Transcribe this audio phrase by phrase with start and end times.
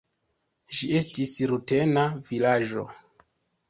[0.77, 2.91] Ĝi estis rutena vilaĝo.